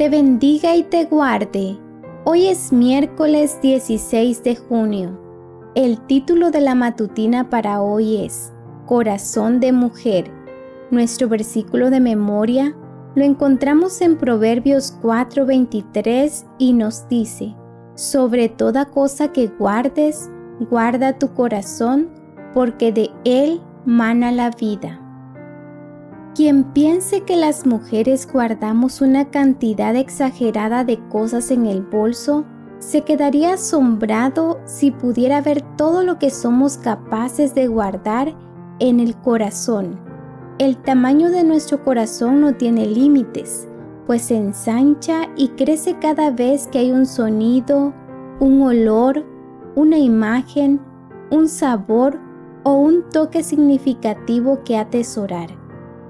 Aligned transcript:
te 0.00 0.08
bendiga 0.08 0.74
y 0.76 0.82
te 0.82 1.04
guarde. 1.04 1.78
Hoy 2.24 2.46
es 2.46 2.72
miércoles 2.72 3.58
16 3.60 4.42
de 4.42 4.56
junio. 4.56 5.20
El 5.74 6.00
título 6.06 6.50
de 6.50 6.62
la 6.62 6.74
matutina 6.74 7.50
para 7.50 7.82
hoy 7.82 8.24
es 8.24 8.50
Corazón 8.86 9.60
de 9.60 9.72
Mujer. 9.72 10.32
Nuestro 10.90 11.28
versículo 11.28 11.90
de 11.90 12.00
memoria 12.00 12.74
lo 13.14 13.24
encontramos 13.24 14.00
en 14.00 14.16
Proverbios 14.16 14.96
4:23 15.02 16.46
y 16.56 16.72
nos 16.72 17.06
dice, 17.10 17.54
sobre 17.94 18.48
toda 18.48 18.86
cosa 18.86 19.30
que 19.32 19.48
guardes, 19.48 20.30
guarda 20.70 21.18
tu 21.18 21.34
corazón, 21.34 22.08
porque 22.54 22.90
de 22.90 23.10
él 23.26 23.60
mana 23.84 24.32
la 24.32 24.48
vida. 24.48 24.98
Quien 26.34 26.64
piense 26.72 27.22
que 27.22 27.36
las 27.36 27.66
mujeres 27.66 28.28
guardamos 28.30 29.00
una 29.00 29.30
cantidad 29.30 29.96
exagerada 29.96 30.84
de 30.84 30.98
cosas 31.08 31.50
en 31.50 31.66
el 31.66 31.82
bolso, 31.82 32.44
se 32.78 33.02
quedaría 33.02 33.54
asombrado 33.54 34.60
si 34.64 34.90
pudiera 34.90 35.40
ver 35.40 35.62
todo 35.76 36.02
lo 36.02 36.18
que 36.18 36.30
somos 36.30 36.78
capaces 36.78 37.54
de 37.54 37.66
guardar 37.66 38.34
en 38.78 39.00
el 39.00 39.16
corazón 39.16 40.10
el 40.60 40.76
tamaño 40.76 41.30
de 41.30 41.42
nuestro 41.42 41.82
corazón 41.82 42.42
no 42.42 42.52
tiene 42.52 42.84
límites, 42.84 43.66
pues 44.06 44.20
se 44.20 44.36
ensancha 44.36 45.22
y 45.34 45.48
crece 45.48 45.96
cada 45.98 46.30
vez 46.30 46.68
que 46.68 46.80
hay 46.80 46.92
un 46.92 47.06
sonido, 47.06 47.94
un 48.40 48.60
olor, 48.60 49.24
una 49.74 49.96
imagen, 49.96 50.78
un 51.30 51.48
sabor 51.48 52.20
o 52.62 52.74
un 52.74 53.08
toque 53.08 53.42
significativo 53.42 54.62
que 54.62 54.76
atesorar. 54.76 55.59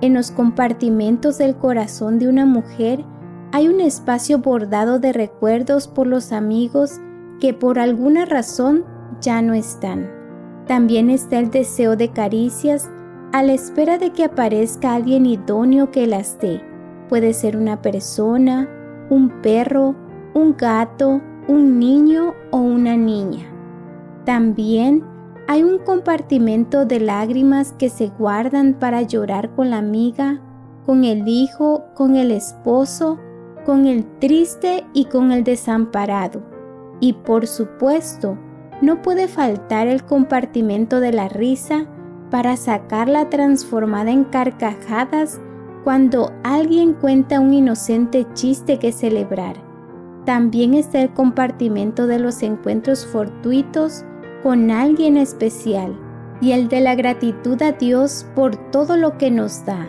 En 0.00 0.12
los 0.12 0.30
compartimentos 0.30 1.38
del 1.38 1.56
corazón 1.56 2.18
de 2.18 2.28
una 2.28 2.44
mujer 2.44 3.04
hay 3.52 3.68
un 3.68 3.80
espacio 3.80 4.38
bordado 4.38 4.98
de 4.98 5.12
recuerdos 5.12 5.88
por 5.88 6.06
los 6.06 6.32
amigos 6.32 7.00
que 7.40 7.54
por 7.54 7.78
alguna 7.78 8.26
razón 8.26 8.84
ya 9.20 9.40
no 9.40 9.54
están. 9.54 10.10
También 10.66 11.10
está 11.10 11.38
el 11.38 11.50
deseo 11.50 11.96
de 11.96 12.10
caricias 12.10 12.90
a 13.32 13.42
la 13.42 13.54
espera 13.54 13.98
de 13.98 14.12
que 14.12 14.24
aparezca 14.24 14.94
alguien 14.94 15.24
idóneo 15.26 15.90
que 15.90 16.06
las 16.06 16.38
dé. 16.40 16.60
Puede 17.08 17.32
ser 17.32 17.56
una 17.56 17.80
persona, 17.80 18.68
un 19.08 19.30
perro, 19.42 19.94
un 20.34 20.56
gato, 20.56 21.20
un 21.48 21.78
niño 21.78 22.34
o 22.50 22.58
una 22.58 22.96
niña. 22.96 23.46
También 24.24 25.04
hay 25.48 25.62
un 25.62 25.78
compartimento 25.78 26.86
de 26.86 27.00
lágrimas 27.00 27.72
que 27.72 27.88
se 27.88 28.08
guardan 28.08 28.74
para 28.74 29.02
llorar 29.02 29.50
con 29.54 29.70
la 29.70 29.78
amiga, 29.78 30.40
con 30.84 31.04
el 31.04 31.28
hijo, 31.28 31.84
con 31.94 32.16
el 32.16 32.32
esposo, 32.32 33.18
con 33.64 33.86
el 33.86 34.04
triste 34.18 34.84
y 34.92 35.04
con 35.04 35.30
el 35.30 35.44
desamparado. 35.44 36.42
Y 37.00 37.12
por 37.12 37.46
supuesto, 37.46 38.36
no 38.82 39.02
puede 39.02 39.28
faltar 39.28 39.86
el 39.86 40.04
compartimento 40.04 41.00
de 41.00 41.12
la 41.12 41.28
risa 41.28 41.86
para 42.30 42.56
sacarla 42.56 43.30
transformada 43.30 44.10
en 44.10 44.24
carcajadas 44.24 45.40
cuando 45.84 46.32
alguien 46.42 46.94
cuenta 46.94 47.38
un 47.38 47.54
inocente 47.54 48.26
chiste 48.34 48.78
que 48.78 48.90
celebrar. 48.90 49.56
También 50.24 50.74
está 50.74 51.00
el 51.00 51.12
compartimento 51.14 52.08
de 52.08 52.18
los 52.18 52.42
encuentros 52.42 53.06
fortuitos 53.06 54.04
con 54.46 54.70
alguien 54.70 55.16
especial 55.16 55.98
y 56.40 56.52
el 56.52 56.68
de 56.68 56.80
la 56.80 56.94
gratitud 56.94 57.60
a 57.62 57.72
Dios 57.72 58.24
por 58.36 58.54
todo 58.70 58.96
lo 58.96 59.18
que 59.18 59.28
nos 59.28 59.66
da. 59.66 59.88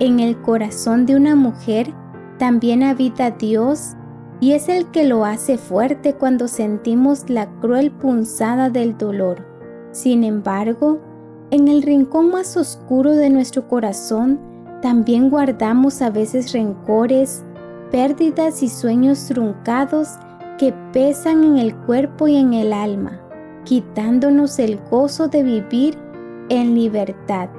En 0.00 0.18
el 0.18 0.42
corazón 0.42 1.06
de 1.06 1.14
una 1.14 1.36
mujer 1.36 1.94
también 2.36 2.82
habita 2.82 3.30
Dios 3.30 3.92
y 4.40 4.54
es 4.54 4.68
el 4.68 4.90
que 4.90 5.04
lo 5.04 5.24
hace 5.24 5.56
fuerte 5.56 6.14
cuando 6.14 6.48
sentimos 6.48 7.30
la 7.30 7.46
cruel 7.60 7.92
punzada 7.92 8.70
del 8.70 8.98
dolor. 8.98 9.46
Sin 9.92 10.24
embargo, 10.24 10.98
en 11.52 11.68
el 11.68 11.82
rincón 11.82 12.32
más 12.32 12.56
oscuro 12.56 13.12
de 13.12 13.30
nuestro 13.30 13.68
corazón 13.68 14.40
también 14.82 15.30
guardamos 15.30 16.02
a 16.02 16.10
veces 16.10 16.52
rencores, 16.52 17.44
pérdidas 17.92 18.64
y 18.64 18.68
sueños 18.68 19.26
truncados 19.28 20.08
que 20.58 20.74
pesan 20.92 21.44
en 21.44 21.58
el 21.58 21.76
cuerpo 21.76 22.26
y 22.26 22.34
en 22.34 22.52
el 22.52 22.72
alma, 22.72 23.20
quitándonos 23.66 24.58
el 24.58 24.80
gozo 24.90 25.28
de 25.28 25.42
vivir 25.42 25.98
en 26.48 26.74
libertad. 26.74 27.50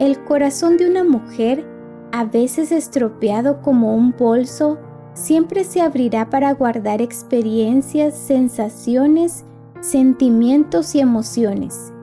El 0.00 0.18
corazón 0.24 0.76
de 0.76 0.90
una 0.90 1.04
mujer, 1.04 1.64
a 2.10 2.24
veces 2.24 2.72
estropeado 2.72 3.62
como 3.62 3.94
un 3.94 4.12
bolso, 4.18 4.80
siempre 5.12 5.62
se 5.62 5.80
abrirá 5.80 6.28
para 6.28 6.52
guardar 6.52 7.00
experiencias, 7.00 8.18
sensaciones, 8.18 9.44
sentimientos 9.80 10.96
y 10.96 11.00
emociones 11.00 11.94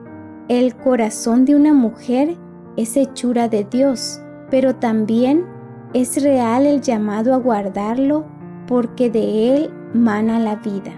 el 0.48 0.76
corazón 0.76 1.46
de 1.46 1.54
una 1.54 1.72
mujer 1.72 2.36
es 2.76 2.96
hechura 2.98 3.48
de 3.48 3.64
Dios, 3.64 4.20
pero 4.50 4.74
también 4.74 5.46
es 5.94 6.22
real 6.22 6.66
el 6.66 6.82
llamado 6.82 7.32
a 7.32 7.38
guardarlo 7.38 8.26
porque 8.66 9.08
de 9.08 9.54
él 9.54 9.70
mana 9.94 10.38
la 10.40 10.56
vida. 10.56 10.92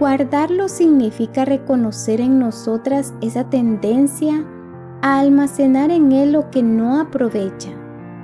Guardarlo 0.00 0.68
significa 0.68 1.44
reconocer 1.44 2.22
en 2.22 2.38
nosotras 2.38 3.12
esa 3.20 3.50
tendencia 3.50 4.42
a 5.02 5.18
almacenar 5.18 5.90
en 5.90 6.10
él 6.12 6.32
lo 6.32 6.50
que 6.50 6.62
no 6.62 6.98
aprovecha, 6.98 7.68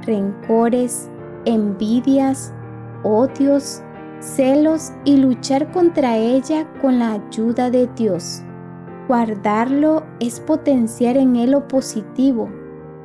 rencores, 0.06 1.10
envidias, 1.44 2.54
odios, 3.02 3.82
celos 4.20 4.90
y 5.04 5.18
luchar 5.18 5.70
contra 5.70 6.16
ella 6.16 6.66
con 6.80 6.98
la 6.98 7.12
ayuda 7.12 7.68
de 7.68 7.86
Dios. 7.94 8.40
Guardarlo 9.06 10.02
es 10.18 10.40
potenciar 10.40 11.18
en 11.18 11.36
él 11.36 11.50
lo 11.50 11.68
positivo, 11.68 12.48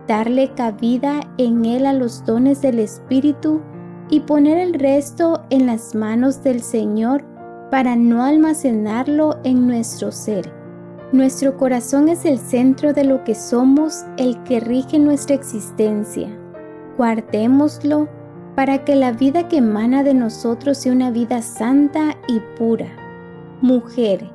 darle 0.08 0.54
cabida 0.54 1.20
en 1.38 1.66
él 1.66 1.86
a 1.86 1.92
los 1.92 2.24
dones 2.24 2.62
del 2.62 2.80
Espíritu 2.80 3.60
y 4.10 4.22
poner 4.22 4.58
el 4.58 4.76
resto 4.76 5.44
en 5.50 5.66
las 5.66 5.94
manos 5.94 6.42
del 6.42 6.62
Señor 6.62 7.31
para 7.72 7.96
no 7.96 8.24
almacenarlo 8.24 9.40
en 9.44 9.66
nuestro 9.66 10.12
ser. 10.12 10.52
Nuestro 11.14 11.58
corazón 11.58 12.10
es 12.10 12.26
el 12.26 12.38
centro 12.38 12.94
de 12.94 13.06
lo 13.06 13.24
que 13.24 13.34
somos, 13.34 14.06
el 14.18 14.42
que 14.44 14.60
rige 14.60 15.00
nuestra 15.00 15.36
existencia. 15.36 16.28
Guardémoslo 16.98 18.08
para 18.56 18.84
que 18.84 18.96
la 18.96 19.14
vida 19.14 19.48
que 19.48 19.58
emana 19.58 20.04
de 20.04 20.14
nosotros 20.14 20.78
sea 20.78 20.92
una 20.92 21.12
vida 21.12 21.42
santa 21.42 22.18
y 22.28 22.42
pura. 22.58 22.88
Mujer, 23.62 24.30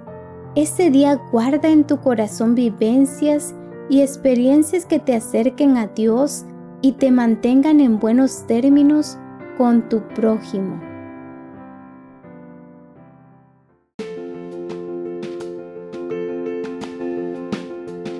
este 0.55 0.91
día 0.91 1.21
guarda 1.31 1.69
en 1.69 1.85
tu 1.85 1.99
corazón 2.01 2.55
vivencias 2.55 3.55
y 3.91 4.01
experiencias 4.01 4.87
que 4.87 4.99
te 4.99 5.15
acerquen 5.15 5.77
a 5.77 5.89
Dios 5.89 6.47
y 6.81 6.93
te 6.93 7.11
mantengan 7.11 7.81
en 7.81 7.99
buenos 7.99 8.47
términos 8.47 9.19
con 9.59 9.89
tu 9.89 10.01
prójimo. 10.09 10.86